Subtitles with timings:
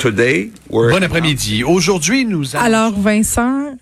[0.00, 1.62] Today, we're Bon après-midi.
[1.62, 2.64] Aujourd'hui, nous allons...
[2.64, 3.76] Alors, Vincent,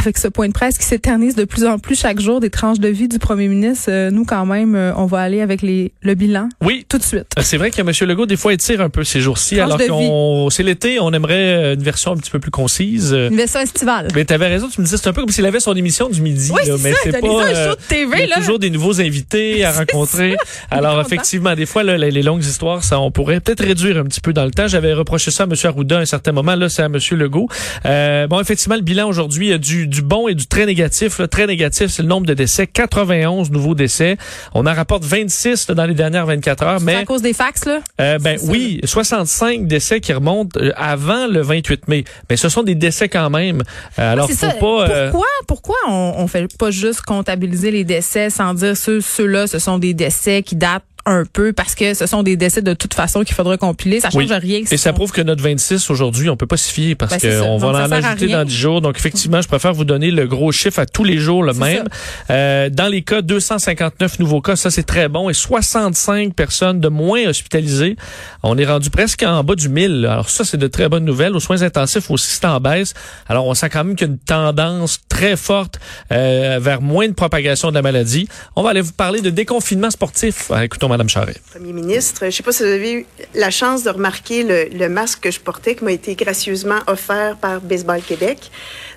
[0.00, 2.78] avec ce point de presse qui s'éternise de plus en plus chaque jour des tranches
[2.78, 5.92] de vie du premier ministre, euh, nous, quand même, euh, on va aller avec les,
[6.02, 6.84] le bilan Oui.
[6.88, 7.26] tout de suite.
[7.38, 7.90] Euh, C'est vrai que M.
[8.08, 11.74] Legault, des fois, étire un peu ces jours-ci, alors qu'on c'est l'été, on aimerait euh,
[11.74, 13.12] une version un petit peu plus concise.
[13.12, 14.08] Une version estivale.
[14.14, 16.22] Mais t'avais raison, tu me disais, c'est un peu comme s'il avait son émission du
[16.22, 16.50] midi.
[16.52, 17.20] Oui, là, mais c'est pas.
[17.20, 20.36] mis ça, un show de TV, il y a toujours des nouveaux invités à rencontrer.
[20.70, 24.20] Alors, effectivement, des fois, là, les, longues histoires, ça, on pourrait peut-être réduire un petit
[24.20, 24.68] peu dans le temps.
[24.68, 25.54] J'avais reproché ça à M.
[25.64, 26.54] Arruda à un certain moment.
[26.54, 26.98] Là, c'est à M.
[27.12, 27.48] Legault.
[27.86, 31.18] Euh, bon, effectivement, le bilan aujourd'hui, a du, du bon et du très négatif.
[31.18, 32.66] Le très négatif, c'est le nombre de décès.
[32.66, 34.16] 91 nouveaux décès.
[34.54, 36.78] On en rapporte 26 là, dans les dernières 24 heures.
[36.78, 37.80] C'est Mais à cause des fax, là?
[38.00, 42.04] euh, ben oui, 65 décès qui remontent euh, avant le 28 mai.
[42.30, 43.62] Mais ce sont des décès quand même.
[43.98, 44.52] Euh, alors C'est faut ça.
[44.52, 49.00] pas euh, Pourquoi, pourquoi on, on fait pas juste comptabiliser les décès sans dire ceux,
[49.00, 52.62] ceux-là, ce sont des décès qui datent un peu parce que ce sont des décès
[52.62, 54.00] de toute façon qu'il faudra compiler.
[54.00, 54.36] Ça change Oui.
[54.36, 54.60] rien.
[54.70, 57.56] Et ça prouve que notre 26 aujourd'hui, on peut pas s'y fier parce Ben, qu'on
[57.58, 58.80] va en ajouter dans 10 jours.
[58.80, 61.88] Donc effectivement, je préfère vous donner le gros chiffre à tous les jours, le même.
[62.30, 65.28] Euh, dans les cas, 259 nouveaux cas, ça c'est très bon.
[65.30, 67.96] Et 65 personnes de moins hospitalisées.
[68.42, 70.06] On est rendu presque en bas du 1000.
[70.10, 71.34] Alors ça, c'est de très bonnes nouvelles.
[71.34, 72.94] Aux soins intensifs aussi, c'est en baisse.
[73.28, 75.78] Alors on sent quand même qu'il y a une tendance très forte
[76.12, 78.28] euh, vers moins de propagation de la maladie.
[78.56, 80.50] On va aller vous parler de déconfinement sportif.
[80.52, 81.34] Ah, écoutons Madame.
[81.50, 84.88] Premier ministre, je ne sais pas si vous avez eu la chance de remarquer le,
[84.88, 88.50] masque que je portais qui m'a été gracieusement offert par Baseball Québec.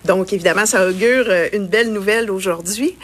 [0.06, 2.96] Donc, évidemment, ça augure euh, une belle nouvelle aujourd'hui.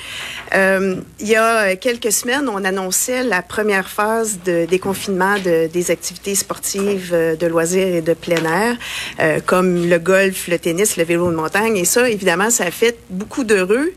[0.55, 5.91] Euh, il y a quelques semaines, on annonçait la première phase de déconfinement de, des
[5.91, 8.77] activités sportives euh, de loisirs et de plein air,
[9.19, 11.77] euh, comme le golf, le tennis, le vélo de montagne.
[11.77, 13.91] Et ça, évidemment, ça a fait beaucoup d'heureux.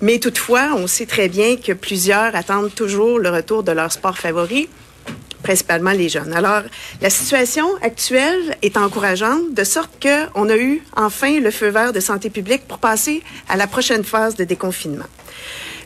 [0.00, 4.18] Mais toutefois, on sait très bien que plusieurs attendent toujours le retour de leur sport
[4.18, 4.68] favori
[5.44, 6.32] principalement les jeunes.
[6.32, 6.62] Alors,
[7.00, 12.00] la situation actuelle est encourageante, de sorte qu'on a eu enfin le feu vert de
[12.00, 15.04] santé publique pour passer à la prochaine phase de déconfinement.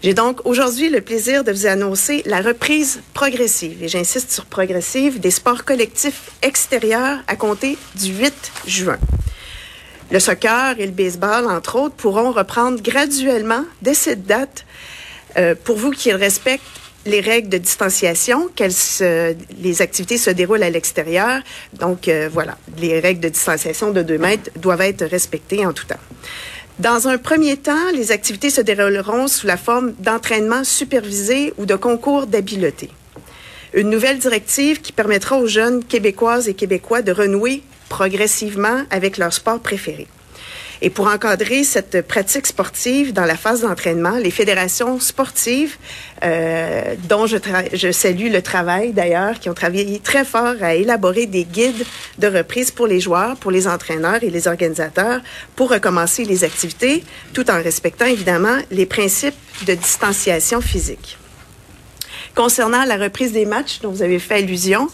[0.03, 5.19] J'ai donc aujourd'hui le plaisir de vous annoncer la reprise progressive, et j'insiste sur progressive,
[5.19, 8.33] des sports collectifs extérieurs à compter du 8
[8.65, 8.99] juin.
[10.11, 14.65] Le soccer et le baseball, entre autres, pourront reprendre graduellement dès cette date,
[15.37, 16.65] euh, pourvu qu'ils respectent
[17.05, 21.41] les règles de distanciation, qu'elles se, les activités se déroulent à l'extérieur.
[21.75, 25.87] Donc, euh, voilà, les règles de distanciation de 2 mètres doivent être respectées en tout
[25.87, 26.01] temps.
[26.79, 31.75] Dans un premier temps, les activités se dérouleront sous la forme d'entraînement supervisé ou de
[31.75, 32.91] concours d'habileté.
[33.75, 39.33] Une nouvelle directive qui permettra aux jeunes québécoises et québécois de renouer progressivement avec leur
[39.33, 40.07] sport préféré.
[40.81, 45.77] Et pour encadrer cette pratique sportive dans la phase d'entraînement, les fédérations sportives,
[46.23, 47.37] euh, dont je,
[47.73, 51.85] je salue le travail d'ailleurs, qui ont travaillé très fort à élaborer des guides
[52.19, 55.21] de reprise pour les joueurs, pour les entraîneurs et les organisateurs,
[55.57, 59.35] pour recommencer les activités, tout en respectant évidemment les principes
[59.67, 61.19] de distanciation physique.
[62.39, 64.87] Concernant la reprise des matchs dont vous avez fait allusion,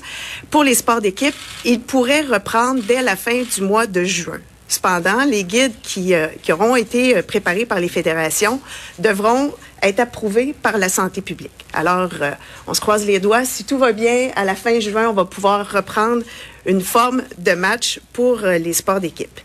[0.50, 1.34] pour les sports d'équipe,
[1.66, 4.40] ils pourraient reprendre dès la fin du mois de juin.
[4.66, 8.62] Cependant, les guides qui, euh, qui auront été euh, préparés par les fédérations
[8.98, 11.52] devront être approuvés par la santé publique.
[11.74, 12.30] Alors, euh,
[12.66, 13.44] on se croise les doigts.
[13.44, 16.22] Si tout va bien, à la fin juin, on va pouvoir reprendre
[16.64, 19.38] une forme de match pour les sports d'équipe.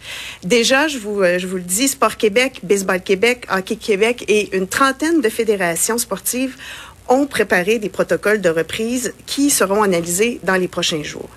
[0.46, 4.70] Déjà, je vous, je vous le dis, Sport Québec, Baseball Québec, Hockey Québec et une
[4.70, 6.56] trentaine de fédérations sportives
[7.10, 11.30] ont préparé des protocoles de reprise qui seront analysés dans les prochains jours.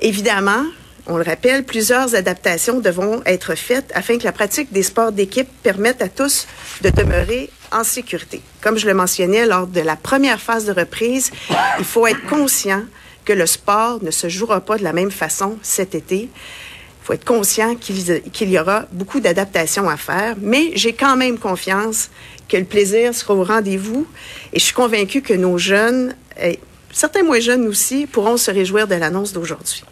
[0.00, 0.64] Évidemment,
[1.06, 5.48] on le rappelle, plusieurs adaptations devront être faites afin que la pratique des sports d'équipe
[5.62, 6.46] permette à tous
[6.82, 8.42] de demeurer en sécurité.
[8.60, 11.30] Comme je le mentionnais lors de la première phase de reprise,
[11.78, 12.82] il faut être conscient
[13.24, 16.28] que le sport ne se jouera pas de la même façon cet été.
[16.30, 21.38] Il faut être conscient qu'il y aura beaucoup d'adaptations à faire, mais j'ai quand même
[21.38, 22.10] confiance
[22.48, 24.06] que le plaisir sera au rendez-vous
[24.52, 26.58] et je suis convaincue que nos jeunes, et
[26.92, 29.84] certains moins jeunes aussi, pourront se réjouir de l'annonce d'aujourd'hui.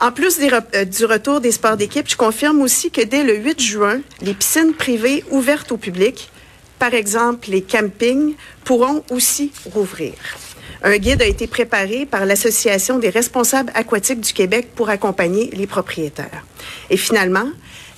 [0.00, 3.60] En plus euh, du retour des sports d'équipe, je confirme aussi que dès le 8
[3.60, 6.30] juin, les piscines privées ouvertes au public,
[6.80, 8.34] par exemple les campings,
[8.64, 10.14] pourront aussi rouvrir.
[10.84, 15.68] Un guide a été préparé par l'Association des responsables aquatiques du Québec pour accompagner les
[15.68, 16.44] propriétaires.
[16.90, 17.48] Et finalement,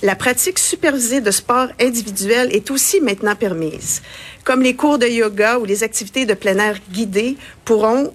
[0.03, 4.03] la pratique supervisée de sport individuel est aussi maintenant permise.
[4.43, 8.13] Comme les cours de yoga ou les activités de plein air guidées pourront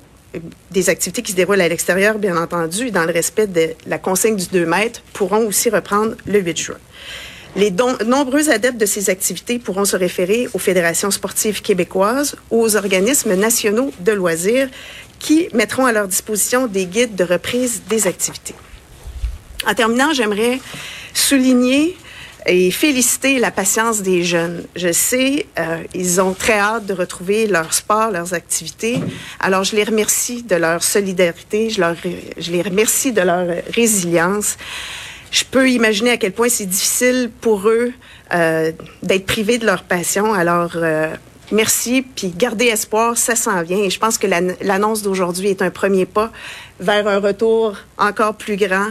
[0.71, 4.37] des activités qui se déroulent à l'extérieur, bien entendu, dans le respect de la consigne
[4.37, 6.77] du 2 mètres, pourront aussi reprendre le 8 juin.
[7.57, 7.73] Les
[8.07, 13.35] nombreux adeptes de ces activités pourront se référer aux fédérations sportives québécoises ou aux organismes
[13.35, 14.69] nationaux de loisirs
[15.19, 18.55] qui mettront à leur disposition des guides de reprise des activités.
[19.67, 20.61] En terminant, j'aimerais
[21.13, 21.97] souligner
[22.47, 24.65] et féliciter la patience des jeunes.
[24.75, 28.99] Je sais, euh, ils ont très hâte de retrouver leur sport, leurs activités.
[29.41, 34.57] Alors, je les remercie de leur solidarité, je, les remercie de leur résilience.
[35.31, 37.93] Je peux imaginer à quel point c'est difficile pour eux
[38.35, 38.73] euh,
[39.03, 40.35] d'être privés de leur passion.
[40.35, 41.15] Alors, euh,
[41.53, 43.79] merci, puis gardez espoir, ça s'en vient.
[43.79, 46.31] Et je pense que l'annonce d'aujourd'hui est un premier pas
[46.81, 48.89] vers un retour encore plus grand.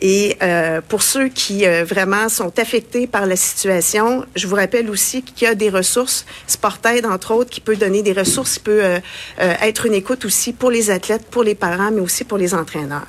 [0.00, 4.88] Et euh, pour ceux qui euh, vraiment sont affectés par la situation, je vous rappelle
[4.90, 8.60] aussi qu'il y a des ressources, Sportaid entre autres, qui peut donner des ressources, qui
[8.60, 9.00] peut euh,
[9.38, 13.06] être une écoute aussi pour les athlètes, pour les parents, mais aussi pour les entraîneurs.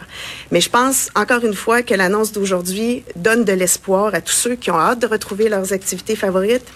[0.52, 4.56] Mais je pense encore une fois que l'annonce d'aujourd'hui donne de l'espoir à tous ceux
[4.56, 6.68] qui ont hâte de retrouver leurs activités favorites.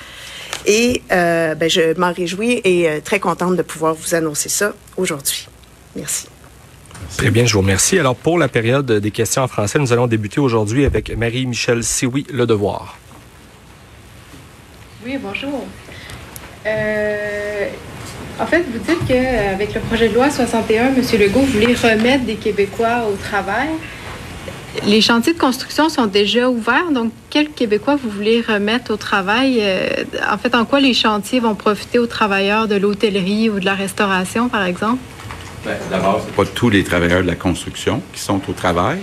[0.66, 4.74] Et euh, ben, je m'en réjouis et euh, très contente de pouvoir vous annoncer ça
[4.98, 5.48] aujourd'hui.
[5.96, 6.28] Merci.
[7.18, 8.00] Très bien, je vous remercie.
[8.00, 12.26] Alors, pour la période des questions en français, nous allons débuter aujourd'hui avec Marie-Michel Sioui,
[12.32, 12.98] Le Devoir.
[15.06, 15.66] Oui, bonjour.
[16.66, 17.68] Euh,
[18.40, 21.02] en fait, vous dites qu'avec le projet de loi 61, M.
[21.20, 23.70] Legault voulait remettre des Québécois au travail.
[24.86, 29.60] Les chantiers de construction sont déjà ouverts, donc quels Québécois vous voulez remettre au travail?
[29.60, 29.90] Euh,
[30.32, 33.76] en fait, en quoi les chantiers vont profiter aux travailleurs de l'hôtellerie ou de la
[33.76, 35.02] restauration, par exemple?
[35.66, 39.00] Ben, d'abord, ce pas tous les travailleurs de la construction qui sont au travail.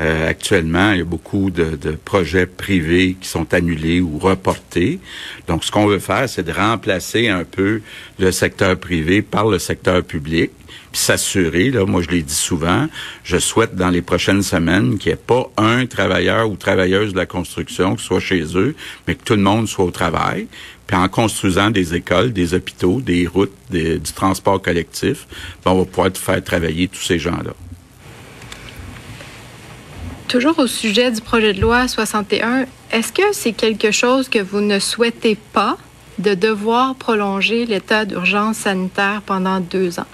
[0.00, 4.98] Euh, actuellement, il y a beaucoup de, de, projets privés qui sont annulés ou reportés.
[5.46, 7.80] Donc, ce qu'on veut faire, c'est de remplacer un peu
[8.18, 10.50] le secteur privé par le secteur public
[10.92, 12.86] puis s'assurer, là, moi je l'ai dit souvent,
[13.24, 17.18] je souhaite dans les prochaines semaines qu'il n'y ait pas un travailleur ou travailleuse de
[17.18, 18.74] la construction qui soit chez eux,
[19.06, 20.46] mais que tout le monde soit au travail.
[20.86, 25.26] Puis en construisant des écoles, des hôpitaux, des routes, du transport collectif,
[25.64, 27.54] ben, on va pouvoir faire travailler tous ces gens-là.
[30.28, 34.60] Toujours au sujet du projet de loi 61, est-ce que c'est quelque chose que vous
[34.60, 35.76] ne souhaitez pas
[36.18, 40.06] de devoir prolonger l'état d'urgence sanitaire pendant deux ans?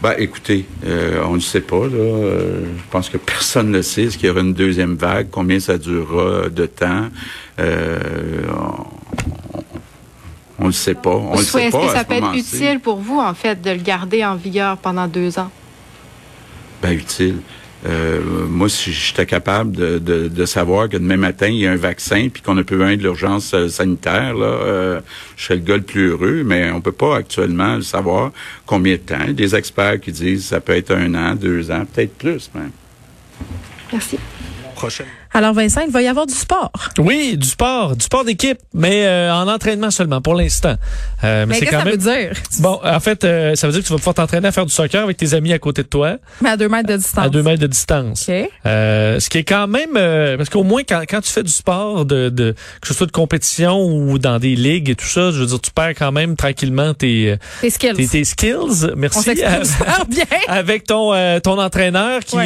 [0.00, 1.86] Ben, écoutez, euh, on ne sait pas.
[1.86, 1.96] Là.
[1.96, 4.04] Euh, je pense que personne ne sait.
[4.04, 5.28] Est-ce qu'il y aura une deuxième vague?
[5.30, 7.08] Combien ça durera de temps?
[7.58, 7.98] Euh,
[10.60, 11.10] on ne sait pas.
[11.10, 14.36] On Est-ce que ça peut être utile pour vous, en fait, de le garder en
[14.36, 15.50] vigueur pendant deux ans?
[16.80, 17.40] Ben, utile.
[17.86, 21.70] Euh, moi, si j'étais capable de, de, de, savoir que demain matin, il y a
[21.70, 25.00] un vaccin puis qu'on a besoin de l'urgence euh, sanitaire, là, euh,
[25.36, 28.32] je serais le gars le plus heureux, mais on peut pas actuellement savoir
[28.66, 29.28] combien de temps.
[29.28, 32.72] Des experts qui disent que ça peut être un an, deux ans, peut-être plus même.
[33.92, 34.18] Merci.
[34.74, 35.06] Prochaine.
[35.34, 36.72] Alors Vincent, il va y avoir du sport.
[36.98, 40.74] Oui, du sport, du sport d'équipe, mais euh, en entraînement seulement pour l'instant.
[41.22, 42.32] Euh, mais, qu'est-ce que ça veut dire?
[42.60, 44.72] Bon, en fait, euh, ça veut dire que tu vas pouvoir t'entraîner à faire du
[44.72, 46.16] soccer avec tes amis à côté de toi.
[46.40, 47.24] Mais à deux mètres de distance.
[47.24, 48.22] À deux mètres de distance.
[48.22, 48.48] Okay.
[48.64, 49.94] ce qui est quand même
[50.36, 53.12] parce qu'au moins quand, quand tu fais du sport, de, de que ce soit de
[53.12, 56.36] compétition ou dans des ligues et tout ça, je veux dire, tu perds quand même
[56.36, 58.08] tranquillement tes tes skills.
[58.08, 58.92] Tes, skills.
[58.96, 59.30] Merci.
[59.30, 60.24] On bien.
[60.48, 62.36] avec ton ton entraîneur qui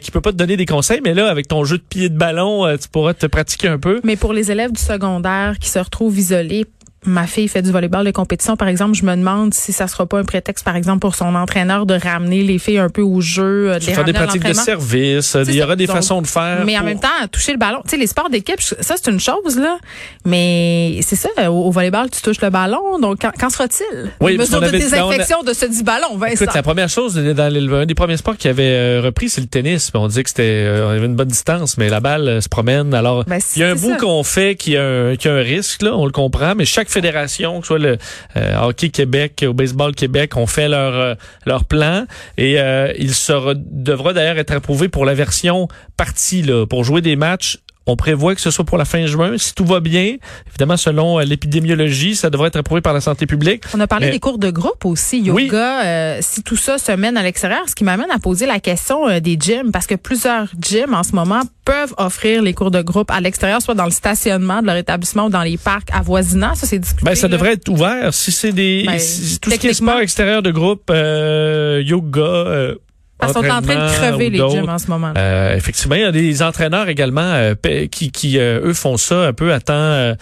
[0.00, 2.16] qui peut pas te donner des conseils, mais là avec ton jeu de pied de
[2.38, 4.00] euh, tu pourras te pratiquer un peu.
[4.04, 6.66] Mais pour les élèves du secondaire qui se retrouvent isolés,
[7.04, 10.06] ma fille fait du volleyball de compétition, par exemple, je me demande si ça sera
[10.06, 13.20] pas un prétexte, par exemple, pour son entraîneur de ramener les filles un peu au
[13.20, 15.36] jeu, euh, de les faire des pratiques de service.
[15.46, 16.64] Il y aura des façons de faire.
[16.64, 17.80] Mais en même temps, toucher le ballon.
[17.84, 19.78] Tu sais, les sports d'équipe, ça c'est une chose là.
[20.24, 22.98] Mais c'est ça, au, volleyball, tu touches le ballon.
[22.98, 24.10] Donc, qu'en sera-t-il?
[24.20, 26.44] Oui, mesure de désinfection de ce dit ballon, Vincent.
[26.44, 29.46] Écoute, la première chose, dans un des premiers sports qui avait euh, repris, c'est le
[29.46, 29.90] tennis.
[29.94, 32.94] On disait que c'était, euh, on avait une bonne distance, mais la balle se promène.
[32.94, 35.40] Alors, ben, il y a un bout qu'on fait qui a un, qui a un
[35.40, 37.98] risque là, on le comprend, mais chaque fédération, que ce soit le
[38.36, 41.14] euh, Hockey Québec ou Baseball Québec, ont fait leur euh,
[41.46, 42.06] leur plan.
[42.36, 47.00] Et euh, il sera devra d'ailleurs être approuvé pour la version partie là, pour jouer
[47.00, 49.36] des matchs on prévoit que ce soit pour la fin juin.
[49.36, 50.16] Si tout va bien,
[50.48, 53.64] évidemment, selon euh, l'épidémiologie, ça devrait être approuvé par la santé publique.
[53.74, 55.84] On a parlé des cours de groupe aussi, yoga.
[55.84, 59.08] Euh, si tout ça se mène à l'extérieur, ce qui m'amène à poser la question
[59.08, 62.82] euh, des gyms, parce que plusieurs gyms en ce moment peuvent offrir les cours de
[62.82, 66.54] groupe à l'extérieur, soit dans le stationnement de leur établissement ou dans les parcs avoisinants.
[66.54, 67.04] Ça, c'est discuté.
[67.04, 68.12] Ben, ça devrait être ouvert.
[68.14, 68.98] Si c'est des, ben,
[69.40, 72.74] tout ce qui est sport extérieur de groupe, yoga,
[73.22, 75.12] ils sont en train de crever les gyms en ce moment.
[75.16, 77.54] Euh, effectivement, il y a des entraîneurs également euh,
[77.90, 80.14] qui, qui euh, eux font ça un peu à temps, euh,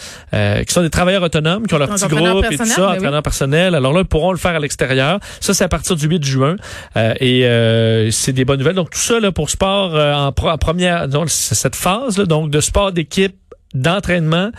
[0.64, 3.74] qui sont des travailleurs autonomes, qui ont leur petit groupe et tout ça, entraîneurs personnels.
[3.74, 5.20] Alors là, ils pourront le faire à l'extérieur.
[5.40, 6.56] Ça, c'est à partir du 8 juin.
[6.96, 8.74] et c'est des bonnes nouvelles.
[8.74, 12.92] Donc tout ça là pour sport en, première, donc cette phase là, donc de sport
[12.92, 13.36] d'équipe
[13.74, 14.50] d'entraînement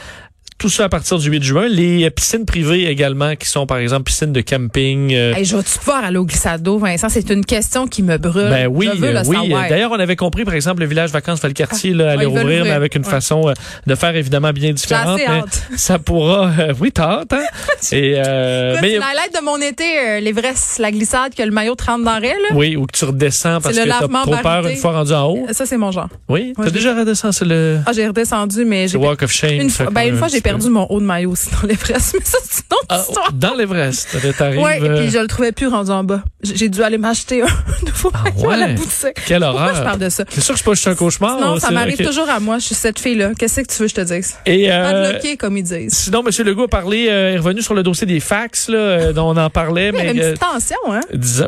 [0.61, 1.67] tout ça à partir du 8 juin.
[1.67, 5.11] Les piscines privées également, qui sont par exemple piscines de camping.
[5.11, 5.33] Euh...
[5.41, 7.09] je vais-tu pouvoir aller au glissado, Vincent?
[7.09, 8.49] C'est une question qui me brûle.
[8.49, 9.49] Ben oui, je veux le oui.
[9.49, 12.93] D'ailleurs, on avait compris, par exemple, le village vacances Valcartier là, allait rouvrir, mais avec
[12.93, 13.53] une façon euh,
[13.87, 15.17] de faire évidemment bien différente.
[15.17, 15.63] Mais hâte.
[15.75, 16.51] ça pourra...
[16.59, 17.45] Euh, oui, t'as hâte, hein?
[17.91, 18.99] Et, euh, mais...
[18.99, 22.19] la lettre de mon été, euh, l'Everest, la glissade, que le maillot te rentre dans
[22.19, 22.29] là.
[22.53, 25.47] Oui, ou que tu redescends parce que t'as trop peur une fois rendu en haut.
[25.53, 26.09] Ça, c'est mon genre.
[26.29, 26.53] Oui?
[26.55, 27.79] T'as déjà redescendu le...
[27.87, 28.97] Ah, j'ai redescendu, mais j'ai...
[28.97, 29.61] Walk of Shame.
[29.61, 32.25] Une fois, ben, une fois j'ai perdu mon haut de maillot aussi dans l'Everest, mais
[32.25, 33.33] ça, c'est une autre ah, histoire.
[33.33, 34.61] Dans l'Everest, t'arrives...
[34.61, 36.23] Oui, et puis je le trouvais plus rendu en bas.
[36.43, 37.45] J'ai dû aller m'acheter un
[37.85, 38.53] nouveau ah, maillot ouais.
[38.53, 39.21] à la boutique.
[39.25, 39.63] Quelle horreur.
[39.63, 40.23] Pourquoi je parle de ça?
[40.29, 41.39] C'est sûr que je pas juste un cauchemar.
[41.39, 42.05] Non, ça m'arrive okay.
[42.05, 42.59] toujours à moi.
[42.59, 43.31] Je suis cette fille-là.
[43.37, 44.35] Qu'est-ce que tu veux que je te dise?
[44.45, 45.93] Et euh, bloqué, comme ils disent.
[45.93, 46.45] Sinon, M.
[46.45, 49.37] Legault a parlé, euh, est revenu sur le dossier des fax, là, euh, dont on
[49.37, 49.91] en parlait.
[49.91, 51.01] mais, mais il y avait une petite tension, hein?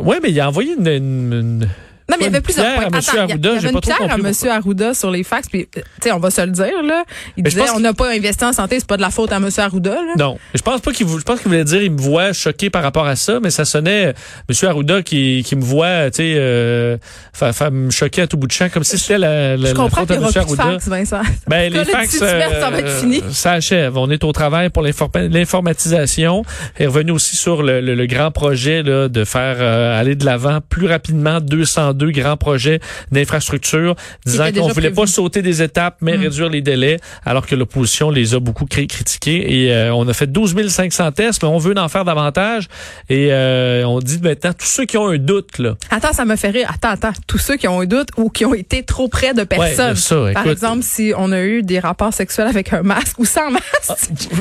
[0.03, 1.69] Oui, mais il a envoyé une, une, une
[2.09, 2.85] non, mais il y avait plusieurs points.
[2.85, 4.31] Attends, Arruda, il y avait une pierre à M.
[4.49, 5.47] Arruda sur les fax.
[5.47, 7.03] Puis, tu sais, on va se le dire, là.
[7.37, 9.37] Il mais disait, on n'a pas investi en santé, c'est pas de la faute à
[9.37, 9.49] M.
[9.57, 10.13] Arruda, là.
[10.17, 10.37] Non.
[10.53, 13.07] Je pense pas qu'il, je pense qu'il voulait dire, il me voit choqué par rapport
[13.07, 14.13] à ça, mais ça sonnait,
[14.49, 14.69] M.
[14.69, 16.97] Arruda qui, qui me voit, tu sais, euh,
[17.71, 20.11] me choquer à tout bout de champ, comme si c'était la, la, je la faute
[20.11, 20.23] à M.
[20.35, 20.63] Arruda.
[20.63, 21.21] Fax, Vincent.
[21.47, 23.21] Ben, les fax, euh, ça va être fini.
[23.31, 23.97] ça achève.
[23.97, 26.43] On est au travail pour l'informatisation.
[26.77, 30.25] Est revenu aussi sur le, le, le grand projet, là, de faire euh, aller de
[30.25, 32.79] l'avant plus rapidement 202 grands projets
[33.11, 33.95] d'infrastructure,
[34.25, 34.95] disant qu'on voulait prévu.
[34.95, 36.21] pas sauter des étapes, mais Mm.
[36.21, 39.63] réduire les délais, alors que l'opposition les a beaucoup cri- critiqués.
[39.65, 42.67] Et euh, on a fait 12 500 tests, mais on veut en faire davantage.
[43.09, 46.35] Et euh, on dit maintenant, tous ceux qui ont un doute, là, Attends, ça me
[46.35, 46.69] fait rire.
[46.73, 47.13] Attends, attends.
[47.27, 49.95] Tous ceux qui ont un doute ou qui ont été trop près de personnes.
[49.95, 53.49] ça, Par exemple, si on a eu des rapports sexuels avec un masque ou sans
[53.51, 53.63] masque.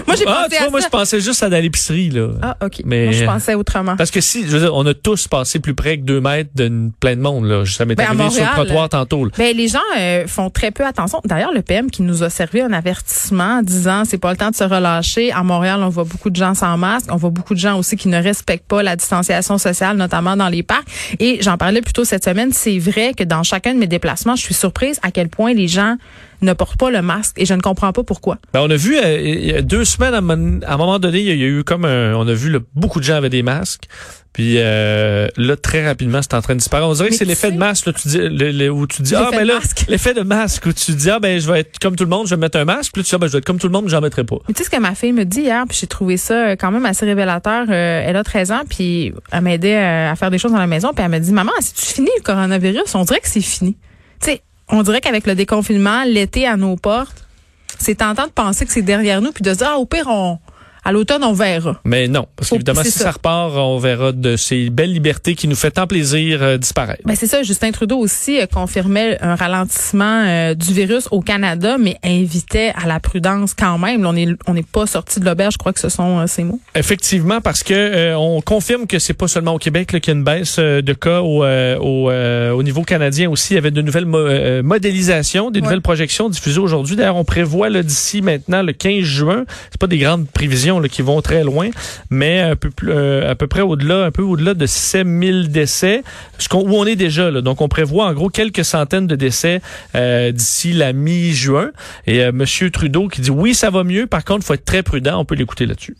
[0.07, 0.87] moi, j'ai ah, pensé tu vois, à moi, ça.
[0.87, 2.29] je pensais juste à à l'épicerie, là.
[2.41, 2.81] Ah, OK.
[2.87, 3.95] Mais- Moi, je pensais autrement.
[3.97, 6.49] Parce que si, je veux dire, on a tous passé plus près que deux mètres
[6.55, 7.65] d'une plein de monde, là.
[7.67, 9.31] Ça m'est Ben, arrivé sur le Montréal, trottoir tantôt, là.
[9.39, 11.21] Ben, les gens euh, font très peu attention.
[11.25, 14.51] D'ailleurs, le PM qui nous a servi un avertissement en disant c'est pas le temps
[14.51, 15.33] de se relâcher.
[15.33, 17.07] À Montréal, on voit beaucoup de gens sans masque.
[17.11, 20.49] On voit beaucoup de gens aussi qui ne respectent pas la distanciation sociale, notamment dans
[20.49, 20.87] les parcs.
[21.21, 22.53] Et j'en parlais plus tôt cette semaine.
[22.53, 25.69] C'est vrai que dans chacun de mes déplacements, je suis surprise à quel point les
[25.69, 25.97] gens
[26.43, 28.37] ne portent pas le masque et je ne comprends pas pourquoi.
[28.53, 31.27] Ben, on a vu euh, il y a deux semaines à, un moment- donné, il
[31.27, 33.85] y a- eu comme un, on a vu beaucoup de gens avaient des masques.
[34.33, 36.89] Puis euh, là, très rapidement, c'est en train de disparaître.
[36.89, 38.87] On dirait que Mais c'est l'effet sais- de masque là, tu dis, le- le- où
[38.87, 39.59] tu dis ah L'effet ben là,
[39.89, 42.27] l'effet de masque où tu dis ah ben je vais être comme tout le monde,
[42.27, 42.93] je vais mettre un masque.
[42.95, 44.01] Puis là, tu dis ah ben je vais être comme tout le monde, mais j'en
[44.01, 44.37] mettrai pas.
[44.49, 46.57] Mais tu sais ce que ma fille me dit hier, puis j'ai trouvé ça euh,
[46.59, 47.67] quand même assez révélateur.
[47.69, 50.67] Euh, elle a 13 ans, puis elle m'aidait euh, à faire des choses dans la
[50.67, 53.41] maison, puis elle m'a dit maman, si tu finis le coronavirus, on dirait que c'est
[53.43, 53.77] fini.
[54.21, 57.27] Tu sais, on dirait qu'avec le déconfinement, l'été à nos portes,
[57.79, 60.07] c'est tentant de penser que c'est derrière nous, puis de se dire ah au pire
[60.09, 60.39] on
[60.85, 61.81] à l'automne on verra.
[61.85, 63.05] Mais non, parce qu'évidemment, si ça.
[63.05, 63.11] ça.
[63.13, 67.03] repart, on verra de ces belles libertés qui nous fait tant plaisir euh, disparaître.
[67.05, 71.77] Ben c'est ça, Justin Trudeau aussi euh, confirmait un ralentissement euh, du virus au Canada,
[71.79, 74.03] mais invitait à la prudence quand même.
[74.03, 76.45] Là, on est on n'est pas sorti de l'auberge, je crois que ce sont ces
[76.45, 76.61] mots.
[76.75, 80.25] Effectivement, parce que on confirme que c'est pas seulement au Québec qu'il y a une
[80.25, 83.53] baisse de cas au, au, au niveau canadien aussi.
[83.53, 85.65] Il y avait de nouvelles mo- modélisations, des Ouais.
[85.65, 86.97] nouvelles projections diffusées aujourd'hui.
[86.97, 89.45] D'ailleurs, on prévoit d'ici maintenant le 15 juin.
[89.71, 91.71] C'est pas des grandes prévisions qui vont très loin,
[92.11, 96.03] mais euh, à peu près au-delà, un peu au-delà de 7000 décès,
[96.53, 97.31] où on est déjà.
[97.31, 99.61] Donc, on prévoit en gros quelques centaines de décès
[99.95, 101.71] euh, d'ici la mi-juin.
[102.07, 104.07] Et euh, Monsieur Trudeau qui dit oui, ça va mieux.
[104.07, 105.19] Par contre, faut être très prudent.
[105.19, 105.97] On peut l'écouter là-dessus.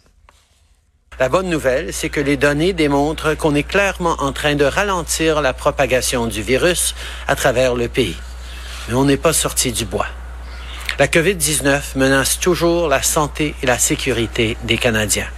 [1.21, 5.43] La bonne nouvelle, c'est que les données démontrent qu'on est clairement en train de ralentir
[5.43, 6.95] la propagation du virus
[7.29, 8.17] à travers le pays.
[8.89, 10.07] Mais on n'est pas sorti du bois.
[10.99, 15.29] La COVID-19 menace toujours la santé et la sécurité des Canadiens.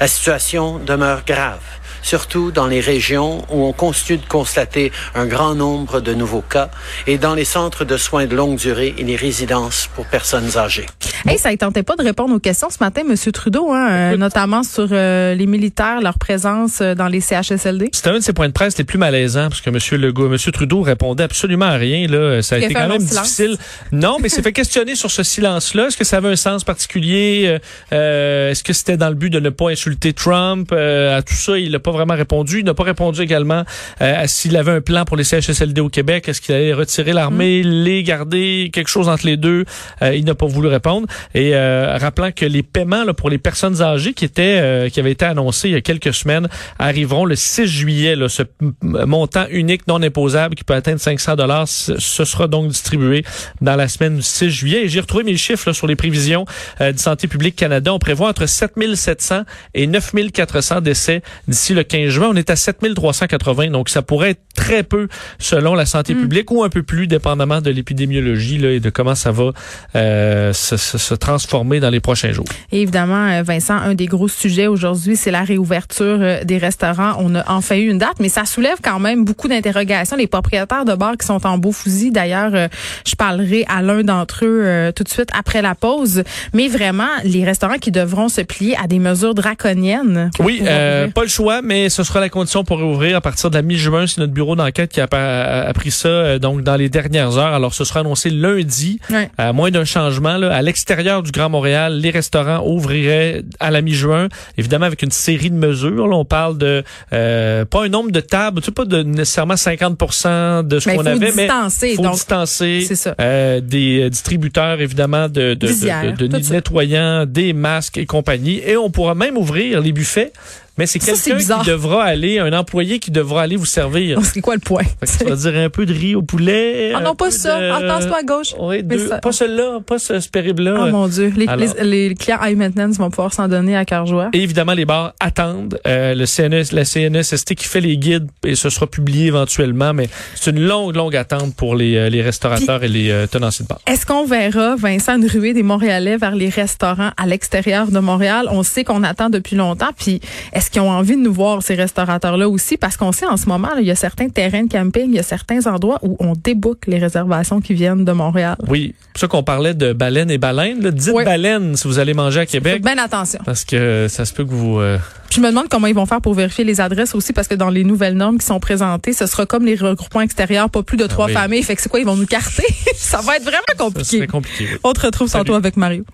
[0.00, 1.60] La situation demeure grave,
[2.04, 6.70] surtout dans les régions où on continue de constater un grand nombre de nouveaux cas
[7.08, 10.86] et dans les centres de soins de longue durée et les résidences pour personnes âgées.
[11.26, 13.16] Hey, ça ne tentait pas de répondre aux questions ce matin, M.
[13.32, 17.88] Trudeau, hein, euh, notamment sur euh, les militaires, leur présence euh, dans les CHSLD.
[17.92, 19.78] C'était un de ses points de presse les plus malaisants parce que M.
[20.00, 20.38] Legault, M.
[20.52, 22.06] Trudeau répondait absolument à rien.
[22.06, 23.56] Là, ça a Il été quand même difficile.
[23.90, 25.86] Non, mais il s'est fait questionner sur ce silence-là.
[25.86, 27.44] Est-ce que ça avait un sens particulier?
[27.46, 27.58] Euh,
[27.92, 30.70] euh, Est-ce que c'était dans le but de ne pas insulter Trump?
[30.72, 32.60] Euh, À tout ça, il n'a pas vraiment répondu.
[32.60, 33.64] Il n'a pas répondu également
[34.00, 36.28] euh, à s'il avait un plan pour les CHSLD au Québec.
[36.28, 39.64] Est-ce qu'il allait retirer l'armée, les garder, quelque chose entre les deux?
[40.02, 41.06] Euh, Il n'a pas voulu répondre.
[41.34, 45.00] Et euh, rappelant que les paiements là, pour les personnes âgées qui étaient euh, qui
[45.00, 46.48] avaient été annoncés il y a quelques semaines
[46.78, 48.16] arriveront le 6 juillet.
[48.16, 48.42] Là, ce
[48.82, 53.24] montant unique non imposable qui peut atteindre 500 dollars, ce ce sera donc distribué
[53.60, 54.84] dans la semaine du 6 juillet.
[54.84, 56.44] Et j'ai retrouvé mes chiffres là, sur les prévisions
[56.80, 57.92] euh, de Santé publique Canada.
[57.92, 59.42] On prévoit entre 7700
[59.74, 63.68] et 9400 décès d'ici le 15 juin, on est à 7380.
[63.68, 66.20] Donc, ça pourrait être très peu selon la santé mm.
[66.20, 69.50] publique ou un peu plus dépendamment de l'épidémiologie et de comment ça va
[69.96, 72.46] euh, se, se, transformer dans les prochains jours.
[72.72, 77.14] Et évidemment, euh, Vincent, un des gros sujets aujourd'hui, c'est la réouverture euh, des restaurants.
[77.18, 80.16] On a enfin eu une date, mais ça soulève quand même beaucoup d'interrogations.
[80.16, 82.68] Les propriétaires de bars qui sont en beau fusil, d'ailleurs,
[83.06, 86.22] je parlerai à l'un d'entre eux tout de suite après la pause.
[86.52, 90.30] Mais vraiment, les restaurants qui devront se plier à des mesures draconiennes.
[90.40, 93.62] Oui, pas le choix, mais ce sera la condition pour réouvrir à partir de la
[93.62, 94.06] mi-juin.
[94.06, 97.54] C'est notre bureau d'enquête qui a, pris ça donc dans les dernières heures.
[97.54, 99.00] Alors, ce sera annoncé lundi,
[99.38, 100.36] à moins d'un changement.
[100.36, 104.28] Là, à l'extérieur du Grand Montréal, les restaurants ouvriraient à la mi-juin,
[104.58, 106.06] évidemment avec une série de mesures.
[106.06, 109.54] Là, on parle de euh, pas un nombre de tables, tu sais, pas de nécessairement
[109.54, 112.88] 50% de ce qu'on avait, distancer, mais faut donc, distancer
[113.20, 118.60] euh, des distributeurs évidemment de, de, de, de nettoyants, des masques et compagnie.
[118.64, 120.32] Et on pourra même ouvrir les buffets
[120.76, 124.20] mais c'est quelqu'un qui devra aller, un employé qui devra aller vous servir.
[124.34, 124.82] C'est quoi le point?
[125.18, 126.92] tu vas dire un peu de riz au poulet.
[126.94, 127.60] Ah non, pas ça.
[127.60, 128.06] De...
[128.08, 128.54] toi à gauche.
[128.58, 128.82] Oui,
[129.22, 131.32] Pas celui-là, pas ce, ce là Oh mon Dieu.
[131.36, 131.46] Les,
[131.82, 134.30] les, clients high maintenance vont pouvoir s'en donner à cœur joie.
[134.32, 135.78] Et évidemment, les bars attendent.
[135.86, 140.08] Euh, le CNS, la CNSST qui fait les guides et ce sera publié éventuellement, mais
[140.34, 143.68] c'est une longue, longue attente pour les, euh, les restaurateurs et les euh, tenanciers de
[143.68, 143.80] bars.
[143.86, 148.48] Est-ce qu'on verra, Vincent, une ruée des Montréalais vers les restaurants à l'extérieur de Montréal?
[148.50, 149.90] On sait qu'on attend depuis longtemps.
[149.96, 150.20] Puis,
[150.64, 152.78] est-ce qu'ils ont envie de nous voir, ces restaurateurs-là aussi?
[152.78, 155.18] Parce qu'on sait en ce moment, il y a certains terrains de camping, il y
[155.18, 158.56] a certains endroits où on déboucle les réservations qui viennent de Montréal.
[158.66, 160.90] Oui, c'est pour ça qu'on parlait de baleines et baleines.
[160.90, 162.72] Dites baleines si vous allez manger à Québec.
[162.74, 163.40] Faites bien attention.
[163.44, 164.78] Parce que ça se peut que vous...
[164.78, 164.96] Euh,
[165.30, 167.68] je me demande comment ils vont faire pour vérifier les adresses aussi, parce que dans
[167.68, 171.06] les nouvelles normes qui sont présentées, ce sera comme les regroupements extérieurs, pas plus de
[171.06, 171.62] trois ah familles.
[171.62, 172.64] Fait que c'est quoi, ils vont nous carter?
[172.96, 174.26] ça va être vraiment compliqué.
[174.26, 174.66] compliqué.
[174.82, 176.04] On te retrouve tantôt avec Mario.